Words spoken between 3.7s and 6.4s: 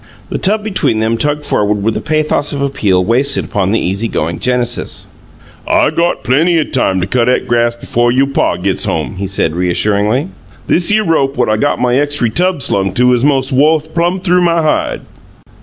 the easy going Genesis. "I got